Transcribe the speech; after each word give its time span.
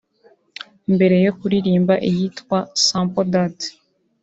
Mbere 0.95 1.15
yo 1.25 1.31
kuririmba 1.39 1.93
iyitwa 2.09 2.57
‘Sample 2.85 3.27
Dat’ 3.33 3.57